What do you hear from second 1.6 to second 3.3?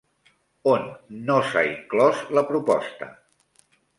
inclòs la proposta?